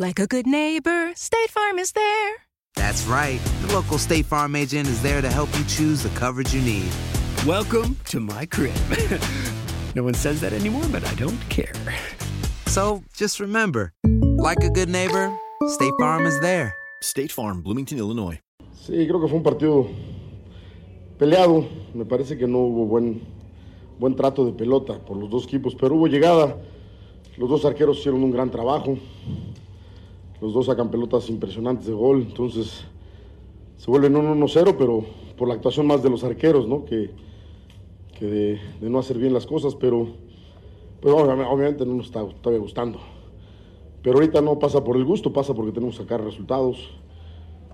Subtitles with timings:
[0.00, 2.34] Like a good neighbor, State Farm is there.
[2.76, 3.40] That's right.
[3.62, 6.88] The local State Farm agent is there to help you choose the coverage you need.
[7.44, 8.76] Welcome to my crib.
[9.96, 11.72] no one says that anymore, but I don't care.
[12.66, 13.92] So just remember,
[14.38, 16.76] like a good neighbor, State Farm is there.
[17.02, 18.38] State Farm, Bloomington, Illinois.
[18.86, 19.88] Sí, creo que fue un partido
[21.18, 21.66] peleado.
[21.92, 23.20] Me parece que no hubo buen,
[23.98, 26.56] buen trato de pelota por los dos equipos, pero hubo llegada.
[27.36, 28.96] Los dos arqueros hicieron un gran trabajo.
[30.40, 32.24] Los dos sacan pelotas impresionantes de gol.
[32.28, 32.84] Entonces
[33.76, 35.04] se vuelven un 1-0, pero
[35.36, 36.84] por la actuación más de los arqueros, ¿no?
[36.84, 37.10] Que,
[38.18, 40.08] que de, no hacer bien las cosas, pero,
[41.00, 42.98] pero obviamente, obviamente no nos está todavía gustando.
[44.02, 46.90] Pero ahorita no pasa por el gusto, pasa porque tenemos que sacar resultados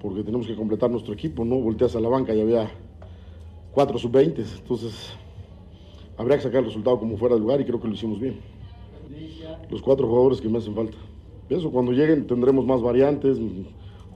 [0.05, 1.57] porque tenemos que completar nuestro equipo, ¿no?
[1.57, 2.71] Volteas a la banca y había
[3.73, 5.15] cuatro sub-20, entonces
[6.19, 8.39] habría que sacar el resultado como fuera de lugar y creo que lo hicimos bien.
[9.71, 10.99] Los cuatro jugadores que me hacen falta.
[11.49, 13.39] Pienso cuando lleguen tendremos más variantes,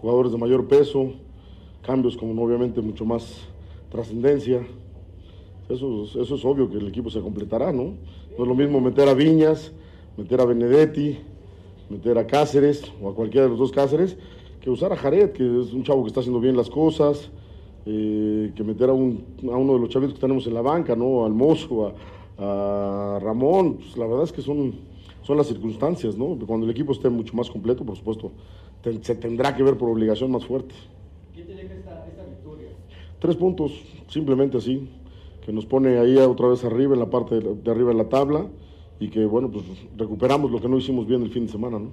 [0.00, 1.12] jugadores de mayor peso,
[1.82, 3.46] cambios como obviamente mucho más
[3.90, 4.66] trascendencia.
[5.68, 7.94] Eso, es- eso es obvio que el equipo se completará, ¿no?
[8.36, 9.72] No es lo mismo meter a Viñas,
[10.16, 11.18] meter a Benedetti,
[11.90, 14.16] meter a Cáceres o a cualquiera de los dos Cáceres,
[14.60, 17.30] que usar a Jared, que es un chavo que está haciendo bien las cosas,
[17.84, 20.96] eh, que meter a, un- a uno de los chavitos que tenemos en la banca,
[20.96, 21.24] ¿no?
[21.26, 21.32] Al
[22.38, 24.72] a, a Ramón, pues la verdad es que son,
[25.22, 26.38] son las circunstancias, ¿no?
[26.46, 28.32] Cuando el equipo esté mucho más completo, por supuesto,
[28.80, 30.74] te- se tendrá que ver por obligación más fuerte.
[33.18, 33.72] Tres puntos,
[34.08, 34.88] simplemente así,
[35.40, 38.08] que nos pone ahí otra vez arriba, en la parte de, de arriba de la
[38.08, 38.50] tabla,
[39.00, 39.64] y que, bueno, pues
[39.96, 41.92] recuperamos lo que no hicimos bien el fin de semana, ¿no?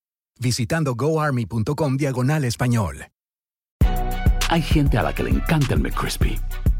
[0.41, 3.07] visitando goarmy.com diagonal español.
[4.49, 6.37] Hay gente a la que le encanta el McCrispy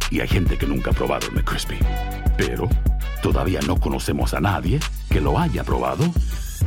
[0.09, 1.80] y hay gente que nunca ha probado el McCrispy.
[2.36, 2.68] Pero
[3.24, 6.03] todavía no conocemos a nadie que lo haya probado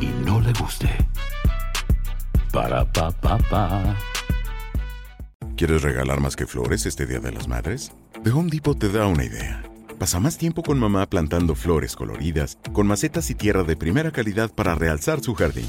[0.00, 0.88] y no le guste.
[2.50, 3.96] Para pa pa pa.
[5.56, 7.92] ¿Quieres regalar más que flores este Día de las Madres?
[8.22, 9.62] The Home Depot te da una idea.
[9.98, 14.50] Pasa más tiempo con mamá plantando flores coloridas, con macetas y tierra de primera calidad
[14.52, 15.69] para realzar su jardín.